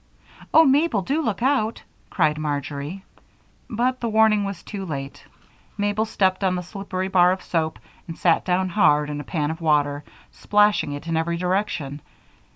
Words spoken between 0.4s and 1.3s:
"Oh, Mabel! Do